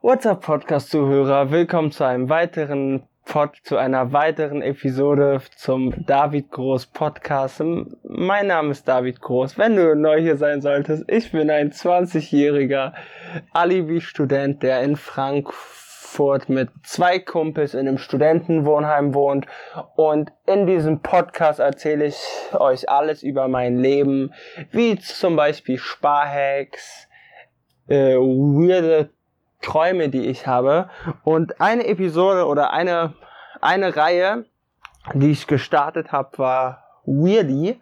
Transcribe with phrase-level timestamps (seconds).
[0.00, 1.50] What's up, Podcast-Zuhörer?
[1.50, 7.64] Willkommen zu einem weiteren Pod, zu einer weiteren Episode zum David Groß Podcast.
[8.04, 9.58] Mein Name ist David Groß.
[9.58, 12.92] Wenn du neu hier sein solltest, ich bin ein 20-jähriger
[13.52, 19.46] Alibi-Student, der in Frankfurt mit zwei Kumpels in einem Studentenwohnheim wohnt.
[19.96, 22.22] Und in diesem Podcast erzähle ich
[22.52, 24.32] euch alles über mein Leben,
[24.70, 27.08] wie zum Beispiel Sparhacks,
[27.88, 29.10] äh, weirde
[29.62, 30.88] Träume, die ich habe.
[31.24, 33.14] Und eine Episode oder eine,
[33.60, 34.44] eine Reihe,
[35.14, 37.80] die ich gestartet habe, war Weirdy.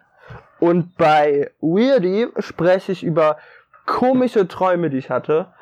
[0.59, 3.37] Und bei Weirdy spreche ich über
[3.85, 5.53] komische Träume, die ich hatte.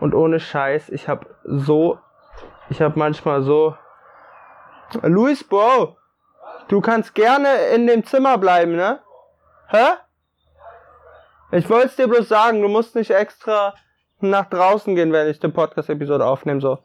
[0.00, 1.98] Und ohne Scheiß, ich habe so,
[2.68, 3.76] ich habe manchmal so,
[5.02, 5.96] Luis, Bro,
[6.68, 9.00] du kannst gerne in dem Zimmer bleiben, ne?
[9.68, 9.94] Hä?
[11.52, 13.74] Ich wollte es dir bloß sagen, du musst nicht extra
[14.20, 16.60] nach draußen gehen, wenn ich den Podcast-Episode aufnehme.
[16.60, 16.78] So,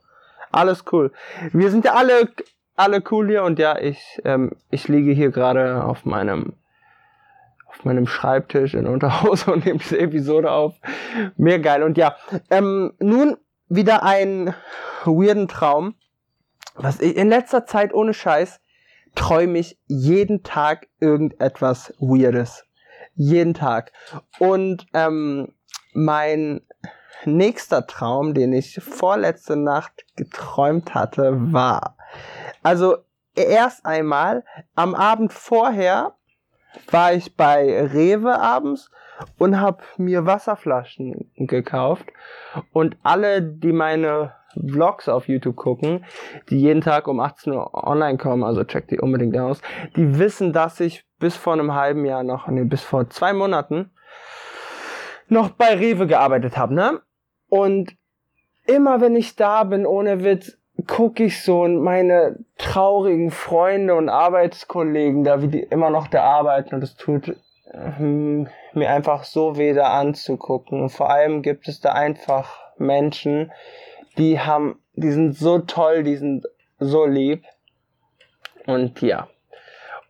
[0.52, 1.12] alles cool.
[1.52, 2.30] Wir sind ja alle,
[2.76, 6.54] alle cool hier und ja, ich, ähm, ich liege hier gerade auf meinem,
[7.68, 10.76] auf meinem Schreibtisch in Unterhose und nehme diese Episode auf.
[11.38, 11.84] Mehr geil.
[11.84, 12.16] Und ja,
[12.49, 14.54] ähm, nun wieder ein
[15.05, 15.96] weirden Traum.
[16.76, 18.62] Was ich in letzter Zeit ohne Scheiß
[19.16, 22.64] träume ich jeden Tag irgendetwas Weirdes.
[23.16, 23.91] Jeden Tag.
[24.40, 25.54] Und ähm,
[25.93, 26.62] mein
[27.25, 31.98] nächster Traum, den ich vorletzte Nacht geträumt hatte, war.
[32.63, 32.98] Also
[33.35, 34.43] erst einmal
[34.75, 36.15] am Abend vorher
[36.91, 38.91] war ich bei Rewe abends
[39.37, 42.05] und habe mir Wasserflaschen gekauft
[42.71, 44.34] und alle, die meine
[44.67, 46.05] Vlogs auf YouTube gucken,
[46.49, 49.62] die jeden Tag um 18 Uhr online kommen, also check die unbedingt aus,
[49.95, 53.91] die wissen, dass ich bis vor einem halben Jahr noch, nee, bis vor zwei Monaten
[55.27, 57.01] noch bei Rewe gearbeitet habe, ne?
[57.50, 57.96] Und
[58.66, 64.09] immer wenn ich da bin, ohne Witz, gucke ich so und meine traurigen Freunde und
[64.09, 67.36] Arbeitskollegen da, wie die immer noch da arbeiten und es tut
[67.74, 70.82] ähm, mir einfach so weh da anzugucken.
[70.82, 73.52] Und vor allem gibt es da einfach Menschen,
[74.18, 76.46] die haben, die sind so toll, die sind
[76.80, 77.44] so lieb.
[78.66, 79.28] Und ja.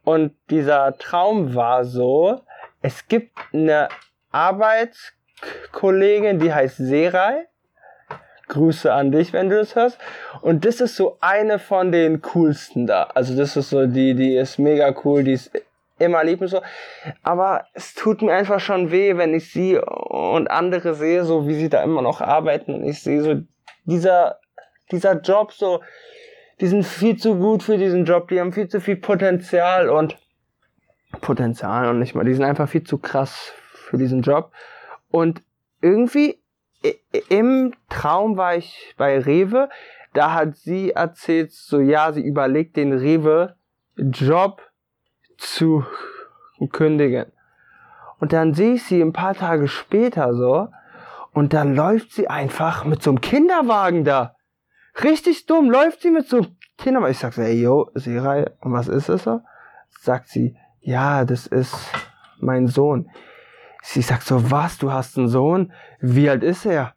[0.04, 2.42] Und dieser Traum war so,
[2.82, 3.90] es gibt eine
[4.32, 5.14] Arbeits
[5.72, 7.48] Kollegin, die heißt Serai.
[8.48, 10.00] Grüße an dich, wenn du das hörst.
[10.42, 13.04] Und das ist so eine von den coolsten da.
[13.14, 15.52] Also das ist so die, die ist mega cool, die ist
[16.00, 16.62] immer lieb und so.
[17.22, 21.56] Aber es tut mir einfach schon weh, wenn ich sie und andere sehe, so wie
[21.56, 22.74] sie da immer noch arbeiten.
[22.74, 23.36] Und ich sehe so
[23.86, 24.40] dieser,
[24.92, 25.82] dieser Job so,
[26.60, 30.18] die sind viel zu gut für diesen Job, die haben viel zu viel Potenzial und
[31.22, 34.52] Potenzial und nicht mal, die sind einfach viel zu krass für diesen Job.
[35.09, 35.42] Und
[35.81, 36.40] irgendwie
[37.30, 39.70] im Traum war ich bei Rewe,
[40.14, 44.62] da hat sie erzählt, so ja, sie überlegt den Rewe-Job
[45.38, 45.84] zu
[46.72, 47.31] kündigen.
[48.19, 50.69] Und dann sehe ich sie ein paar Tage später so
[51.34, 54.36] und dann läuft sie einfach mit so einem Kinderwagen da.
[55.03, 57.12] Richtig dumm, läuft sie mit so einem Kinderwagen.
[57.12, 59.42] Ich sag so, ey, yo, Serai, und was ist das so?
[60.02, 61.75] Sagt sie, ja, das ist
[62.40, 63.09] mein Sohn.
[63.82, 65.72] Sie sagt so, was, du hast einen Sohn?
[66.00, 66.94] Wie alt ist er?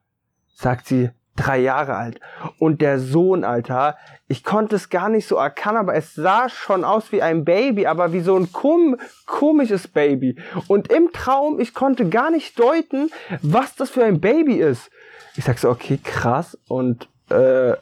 [0.54, 2.20] Sagt sie, drei Jahre alt.
[2.58, 3.96] Und der Sohn, Alter,
[4.28, 7.86] ich konnte es gar nicht so erkennen, aber es sah schon aus wie ein Baby,
[7.86, 10.36] aber wie so ein kom komisches Baby.
[10.68, 13.10] Und im Traum, ich konnte gar nicht deuten,
[13.40, 14.90] was das für ein Baby ist.
[15.36, 16.58] Ich sag so, okay, krass.
[16.68, 17.74] Und äh,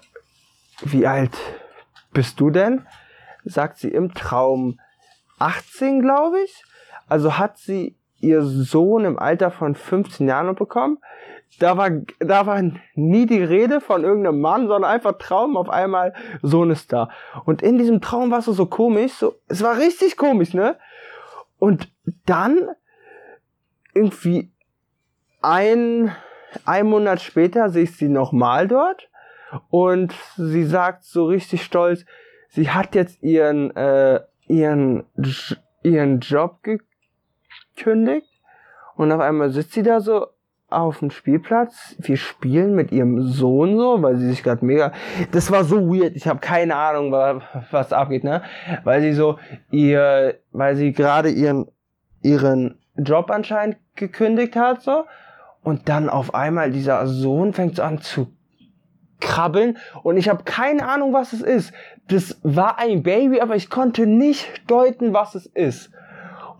[0.83, 1.37] wie alt
[2.13, 2.87] bist du denn?
[3.45, 4.79] Sagt sie im Traum
[5.39, 6.65] 18, glaube ich.
[7.09, 10.99] Also hat sie ihr Sohn im Alter von 15 Jahren bekommen.
[11.59, 12.63] Da war, da war
[12.95, 15.57] nie die Rede von irgendeinem Mann, sondern einfach Traum.
[15.57, 17.11] Auf einmal Sohn ist da.
[17.45, 19.13] Und in diesem Traum war es so komisch.
[19.15, 20.77] So, es war richtig komisch, ne?
[21.59, 21.93] Und
[22.25, 22.71] dann
[23.95, 24.53] irgendwie
[25.43, 26.15] ein,
[26.65, 29.09] ein Monat später sehe ich sie nochmal dort.
[29.69, 32.05] Und sie sagt so richtig stolz,
[32.49, 35.05] sie hat jetzt ihren, äh, ihren,
[35.83, 36.90] ihren Job gekriegt
[37.81, 38.29] angekündigt
[38.97, 40.27] und auf einmal sitzt sie da so
[40.69, 41.97] auf dem Spielplatz.
[41.99, 44.93] Wir spielen mit ihrem Sohn so, weil sie sich gerade mega.
[45.33, 46.15] Das war so weird.
[46.15, 48.43] Ich habe keine Ahnung, was abgeht, ne?
[48.85, 49.39] Weil sie so
[49.71, 51.67] ihr, weil sie gerade ihren
[52.23, 55.05] ihren Job anscheinend gekündigt hat so
[55.63, 58.31] und dann auf einmal dieser Sohn fängt so an zu
[59.21, 61.73] krabbeln und ich habe keine Ahnung, was es ist.
[62.09, 65.91] Das war ein Baby, aber ich konnte nicht deuten, was es ist.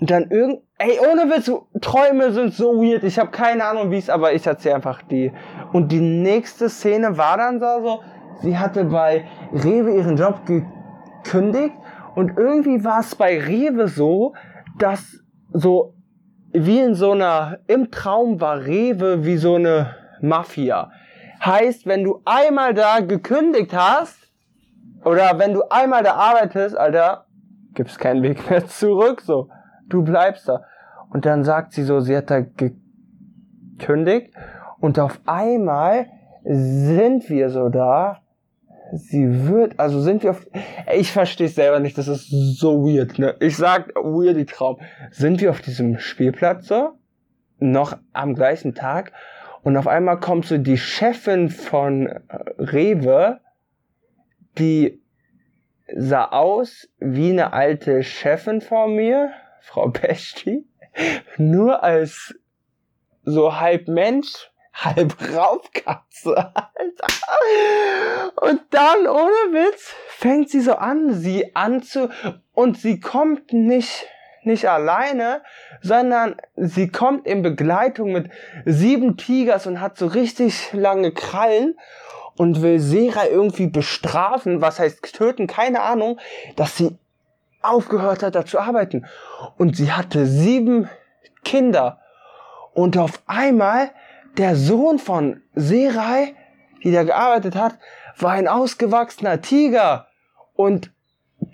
[0.01, 1.53] Und dann irgend Ey, ohne Witz,
[1.83, 3.05] Träume sind so weird.
[3.05, 5.31] Ich habe keine Ahnung, wie es, aber ich erzähle einfach die.
[5.75, 8.01] Und die nächste Szene war dann so, so,
[8.41, 11.75] sie hatte bei Rewe ihren Job gekündigt
[12.15, 14.33] und irgendwie war es bei Rewe so,
[14.79, 15.93] dass so
[16.55, 20.91] wie in so einer, im Traum war Rewe wie so eine Mafia.
[21.45, 24.17] Heißt, wenn du einmal da gekündigt hast,
[25.05, 27.27] oder wenn du einmal da arbeitest, Alter,
[27.75, 29.51] gibt's keinen Weg mehr zurück, so.
[29.91, 30.65] Du bleibst da.
[31.11, 34.33] Und dann sagt sie so, sie hat da gekündigt
[34.79, 36.07] und auf einmal
[36.45, 38.23] sind wir so da.
[38.93, 40.47] Sie wird, also sind wir auf,
[40.97, 43.37] ich verstehe es selber nicht, das ist so weird, ne?
[43.39, 44.79] Ich sag weirdy Traum.
[45.13, 46.93] Sind wir auf diesem Spielplatz so?
[47.59, 49.13] Noch am gleichen Tag?
[49.63, 52.21] Und auf einmal kommt so die Chefin von äh,
[52.59, 53.41] Rewe,
[54.59, 55.01] die
[55.95, 60.65] sah aus wie eine alte Chefin vor mir, Frau Besti,
[61.37, 62.35] nur als
[63.25, 67.07] so halb Mensch, halb Raubkatze, Alter.
[68.41, 72.09] Und dann, ohne Witz, fängt sie so an, sie anzu,
[72.53, 74.07] und sie kommt nicht,
[74.43, 75.43] nicht alleine,
[75.83, 78.31] sondern sie kommt in Begleitung mit
[78.65, 81.79] sieben Tigers und hat so richtig lange Krallen
[82.37, 86.19] und will Sera irgendwie bestrafen, was heißt töten, keine Ahnung,
[86.57, 86.97] dass sie
[87.63, 89.07] aufgehört hat, da zu arbeiten.
[89.59, 90.89] Und sie hatte sieben
[91.45, 92.01] Kinder.
[92.73, 93.91] Und auf einmal
[94.39, 96.35] der Sohn von Serai,
[96.83, 97.79] die da gearbeitet hat,
[98.19, 100.07] war ein ausgewachsener Tiger.
[100.55, 100.91] Und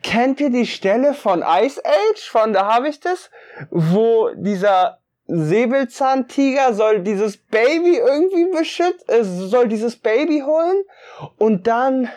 [0.02, 3.30] kennt ihr die Stelle von Ice Age, von da habe ich das,
[3.70, 4.98] wo dieser
[5.28, 10.84] Säbelzahntiger soll dieses Baby irgendwie beschützen, äh, soll dieses Baby holen
[11.38, 12.08] und dann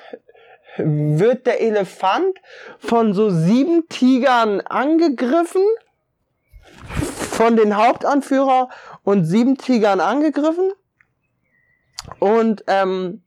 [0.83, 2.37] wird der Elefant
[2.77, 5.63] von so sieben Tigern angegriffen,
[7.31, 8.69] von den Hauptanführer
[9.03, 10.71] und sieben Tigern angegriffen
[12.19, 13.21] und ähm,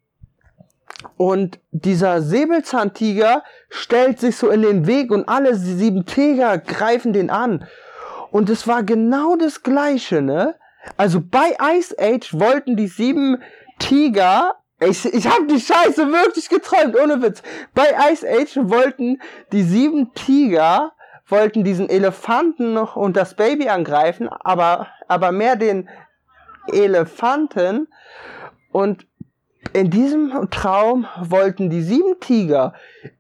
[1.17, 7.31] und dieser Säbelzahntiger stellt sich so in den Weg und alle sieben Tiger greifen den
[7.31, 7.67] an.
[8.31, 10.55] Und es war genau das Gleiche, ne?
[10.97, 13.43] Also bei Ice Age wollten die sieben
[13.79, 14.57] Tiger
[14.89, 17.43] ich, ich habe die Scheiße wirklich geträumt, ohne Witz.
[17.75, 19.21] Bei Ice Age wollten
[19.53, 20.93] die sieben Tiger,
[21.27, 25.89] wollten diesen Elefanten und das Baby angreifen, aber, aber mehr den
[26.69, 27.89] Elefanten.
[28.71, 29.07] Und
[29.73, 32.75] in diesem Traum wollten die sieben Tiger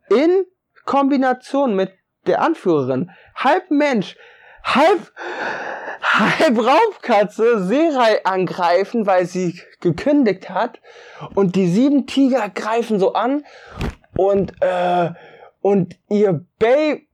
[0.08, 0.44] in
[0.84, 1.92] Kombination mit
[2.26, 4.16] der Anführerin, halb Mensch,
[4.62, 5.12] halb,
[6.02, 10.80] halb Raubkatze Seerei angreifen, weil sie gekündigt hat.
[11.34, 13.44] Und die sieben Tiger greifen so an
[14.16, 15.10] und, äh,
[15.60, 17.08] und ihr Baby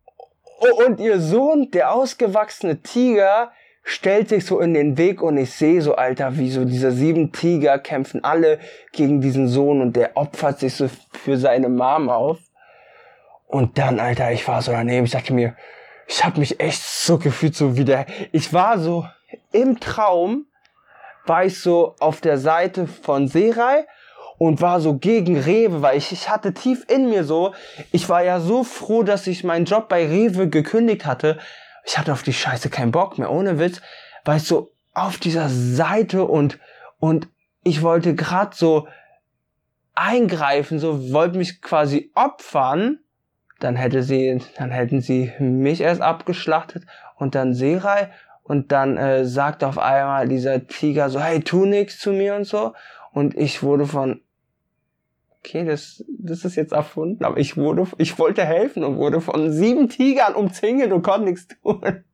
[0.87, 3.53] und ihr Sohn, der ausgewachsene Tiger,
[3.85, 7.33] stellt sich so in den Weg und ich sehe so, Alter, wie so diese sieben
[7.33, 8.59] Tiger kämpfen alle
[8.93, 12.39] gegen diesen Sohn und der opfert sich so für seine Mom auf.
[13.47, 15.57] Und dann, Alter, ich war so daneben, ich dachte mir,
[16.09, 18.07] ich habe mich echt so gefühlt, so wie der.
[18.33, 19.07] Ich war so
[19.53, 20.47] im Traum,
[21.27, 23.87] war ich so auf der Seite von Serai
[24.39, 27.55] und war so gegen Rewe, weil ich, ich hatte tief in mir so,
[27.93, 31.39] ich war ja so froh, dass ich meinen Job bei Rewe gekündigt hatte.
[31.85, 33.83] Ich hatte auf die Scheiße keinen Bock mehr, ohne Witz,
[34.25, 36.59] weil ich so auf dieser Seite und,
[36.99, 37.29] und
[37.65, 38.89] ich wollte grad so
[39.95, 43.01] eingreifen, so wollte mich quasi opfern
[43.61, 46.85] dann hätte sie, dann hätten sie mich erst abgeschlachtet
[47.17, 48.11] und dann Serai
[48.43, 52.45] und dann äh, sagt auf einmal dieser Tiger so, hey, tu nix zu mir und
[52.45, 52.73] so
[53.13, 54.21] und ich wurde von
[55.41, 59.51] okay, das, das ist jetzt erfunden, aber ich wurde, ich wollte helfen und wurde von
[59.53, 61.81] sieben Tigern umzingelt und konnte nichts tun.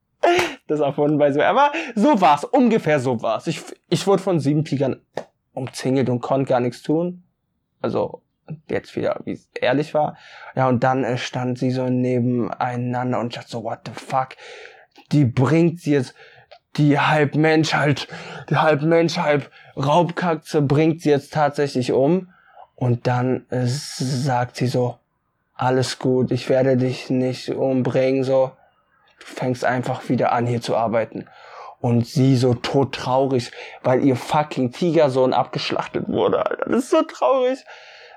[0.66, 3.46] Das erfunden bei so, aber so war's, ungefähr so war's.
[3.46, 3.60] Ich,
[3.90, 5.02] ich wurde von sieben Tigern
[5.52, 7.24] umzingelt und konnte gar nichts tun.
[7.82, 8.22] Also
[8.68, 10.16] jetzt wieder, wie es ehrlich war.
[10.54, 14.30] Ja, und dann äh, stand sie so nebeneinander und ich dachte so, what the fuck?
[15.12, 16.14] Die bringt sie jetzt,
[16.76, 18.08] die halb Mensch, halt,
[18.50, 22.32] die halb Mensch, halb Raubkatze bringt sie jetzt tatsächlich um.
[22.76, 24.98] Und dann äh, sagt sie so,
[25.54, 28.52] alles gut, ich werde dich nicht umbringen, so.
[29.20, 31.26] Du fängst einfach wieder an, hier zu arbeiten.
[31.80, 36.64] Und sie so todtraurig, weil ihr fucking Tigersohn abgeschlachtet wurde, Alter.
[36.66, 37.64] Das ist so traurig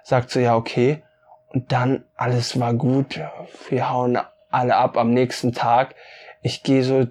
[0.08, 1.04] sagt so, ja, okay.
[1.50, 3.20] Und dann alles war gut.
[3.68, 4.18] Wir hauen
[4.50, 5.96] alle ab am nächsten Tag.
[6.42, 7.08] Ich gehe so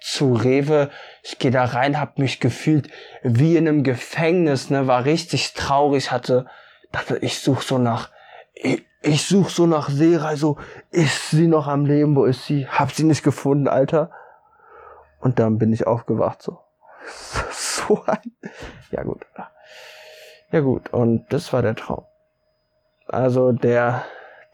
[0.00, 0.88] zu Rewe,
[1.22, 2.88] ich gehe da rein, hab mich gefühlt
[3.22, 6.46] wie in einem Gefängnis, ne, war richtig traurig, hatte,
[6.90, 8.10] dachte, ich such so nach,
[8.54, 10.56] ich, ich such so nach Seerei, so,
[10.90, 12.66] ist sie noch am Leben, wo ist sie?
[12.66, 14.10] Hab sie nicht gefunden, Alter.
[15.20, 16.60] Und dann bin ich aufgewacht, so.
[17.52, 18.32] So ein.
[18.90, 19.26] Ja, gut.
[20.50, 20.92] Ja, gut.
[20.92, 22.04] Und das war der Traum.
[23.12, 24.04] Also der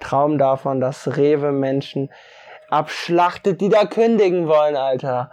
[0.00, 2.10] Traum davon, dass Rewe Menschen
[2.68, 5.30] abschlachtet, die da kündigen wollen, Alter.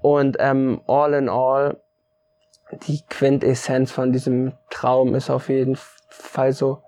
[0.00, 1.80] Und ähm, all in all,
[2.86, 5.76] die Quintessenz von diesem Traum ist auf jeden
[6.08, 6.82] Fall so,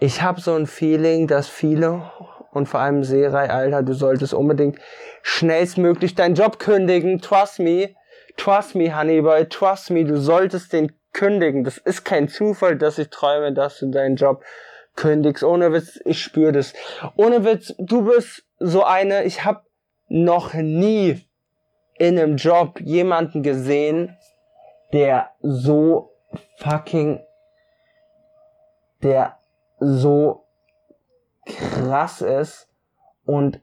[0.00, 2.10] ich habe so ein Feeling, dass viele
[2.52, 4.78] und vor allem Serai, Alter, du solltest unbedingt
[5.22, 7.20] schnellstmöglich deinen Job kündigen.
[7.20, 7.94] Trust me.
[8.36, 9.48] Trust me, Honeyboy.
[9.48, 11.64] Trust me, du solltest den kündigen.
[11.64, 14.44] Das ist kein Zufall, dass ich träume, dass du deinen Job
[14.96, 15.42] kündigst.
[15.42, 16.74] Ohne Witz, ich spüre das.
[17.16, 19.62] Ohne Witz, du bist so eine, ich habe
[20.08, 21.26] noch nie
[21.96, 24.16] in einem Job jemanden gesehen,
[24.92, 26.12] der so
[26.58, 27.20] fucking,
[29.02, 29.38] der
[29.78, 30.44] so
[31.46, 32.68] krass ist
[33.24, 33.60] und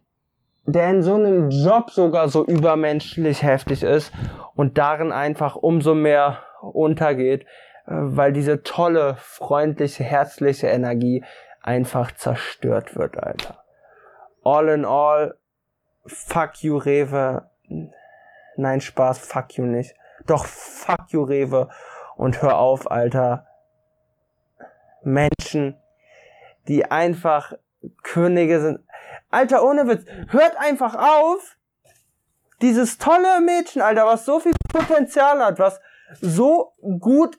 [0.66, 4.12] der in so einem Job sogar so übermenschlich heftig ist
[4.56, 7.44] und darin einfach umso mehr untergeht,
[7.86, 11.24] äh, weil diese tolle, freundliche, herzliche Energie
[11.62, 13.64] einfach zerstört wird, Alter.
[14.44, 15.38] All in all,
[16.06, 17.50] fuck you, Rewe.
[18.58, 19.96] Nein, Spaß, fuck you nicht.
[20.26, 21.70] Doch fuck you, Rewe.
[22.16, 23.48] Und hör auf, Alter.
[25.04, 25.78] Menschen,
[26.68, 27.54] die einfach
[28.04, 28.80] Könige sind.
[29.30, 31.58] Alter, ohne Witz, hört einfach auf,
[32.62, 35.82] dieses tolle Mädchen, Alter, was so viel Potenzial hat, was
[36.20, 37.38] so gut,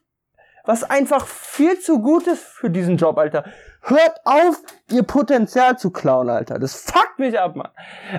[0.65, 3.45] was einfach viel zu gut ist für diesen Job, Alter.
[3.83, 6.59] Hört auf, ihr Potenzial zu klauen, Alter.
[6.59, 7.71] Das fuckt mich ab, Mann.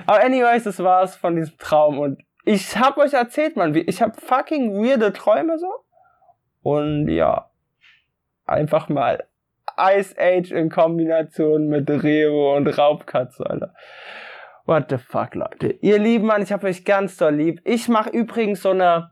[0.06, 4.20] Aber anyways, das war's von diesem Traum und ich hab euch erzählt, Mann, ich hab
[4.20, 5.72] fucking weirde Träume so.
[6.62, 7.50] Und ja,
[8.44, 9.24] einfach mal
[9.78, 13.74] Ice Age in Kombination mit Reo und Raubkatze, Alter.
[14.66, 15.68] What the fuck, Leute.
[15.80, 17.60] Ihr lieben Mann, ich hab euch ganz doll lieb.
[17.64, 19.10] Ich mache übrigens so eine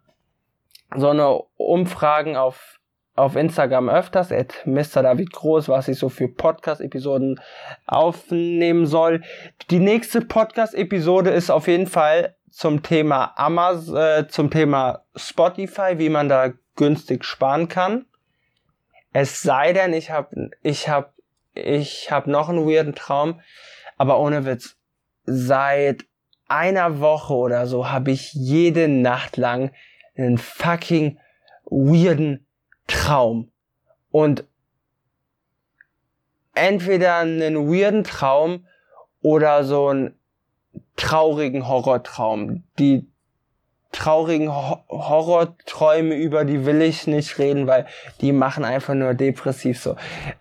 [0.97, 2.79] so eine Umfragen auf
[3.15, 5.03] auf Instagram öfters, at Mr.
[5.03, 7.41] David Groß, was ich so für Podcast-Episoden
[7.87, 9.23] aufnehmen soll.
[9.71, 16.09] Die nächste Podcast-Episode ist auf jeden Fall zum Thema Amazon, äh, zum Thema Spotify, wie
[16.09, 18.07] man da günstig sparen kann.
[19.13, 21.13] Es sei denn, ich habe ich hab,
[21.55, 23.41] ich hab noch einen weirden Traum,
[23.99, 24.77] aber ohne Witz,
[25.25, 26.07] seit
[26.49, 29.71] einer Woche oder so habe ich jede Nacht lang
[30.17, 31.19] einen fucking
[31.65, 32.47] weirden
[32.87, 33.51] Traum.
[34.11, 34.45] Und
[36.55, 38.67] entweder einen weirden Traum
[39.23, 40.19] oder so einen
[40.97, 42.65] traurigen Horrortraum.
[42.79, 43.12] Die
[43.93, 47.87] traurigen Ho Horrorträume, über die will ich nicht reden, weil
[48.21, 49.97] die machen einfach nur depressiv so.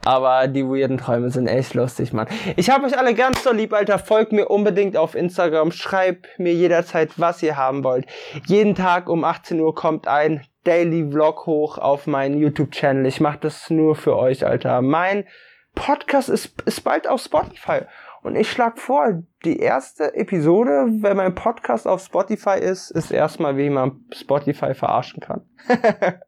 [0.05, 2.27] Aber die weirden Träume sind echt lustig, Mann.
[2.55, 3.99] Ich hab euch alle ganz so lieb, Alter.
[3.99, 5.71] Folgt mir unbedingt auf Instagram.
[5.71, 8.05] Schreibt mir jederzeit, was ihr haben wollt.
[8.47, 13.05] Jeden Tag um 18 Uhr kommt ein Daily Vlog hoch auf meinen YouTube-Channel.
[13.05, 14.81] Ich mache das nur für euch, Alter.
[14.81, 15.25] Mein
[15.75, 17.81] Podcast ist, ist bald auf Spotify.
[18.23, 23.57] Und ich schlage vor, die erste Episode, wenn mein Podcast auf Spotify ist, ist erstmal,
[23.57, 25.41] wie man Spotify verarschen kann.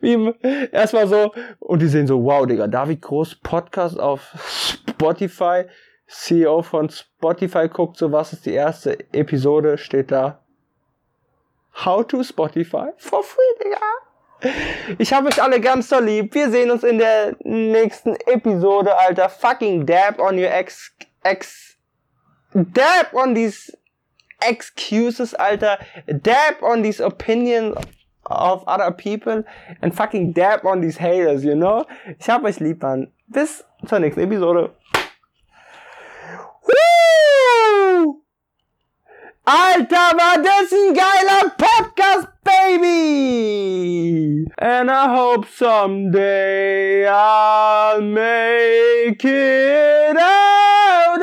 [0.00, 0.34] wie
[0.72, 4.32] erstmal so, und die sehen so, wow, Digga, David Groß Podcast auf
[4.88, 5.64] Spotify.
[6.08, 10.44] CEO von Spotify guckt so, was ist die erste Episode, steht da.
[11.84, 14.05] How to Spotify for free, Digga.
[14.98, 16.34] Ich habe euch alle ganz so lieb.
[16.34, 19.28] Wir sehen uns in der nächsten Episode, Alter.
[19.28, 21.76] Fucking dab on your ex, ex,
[22.52, 23.76] dab on these
[24.40, 25.78] excuses, Alter.
[26.06, 27.76] Dab on these opinions
[28.26, 29.44] of other people
[29.80, 31.86] and fucking dab on these haters, you know?
[32.18, 33.12] Ich hab euch lieb, Mann.
[33.28, 34.74] Bis zur nächsten Episode.
[36.62, 38.22] Woo!
[39.44, 44.44] Alter, war das ein geiler Podcast, Baby!
[44.58, 51.22] And I hope someday I'll make it out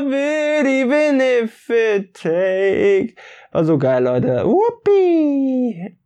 [0.00, 3.14] of it, even if it takes.
[3.52, 4.44] War so geil, Leute.
[4.46, 5.94] Whoopie!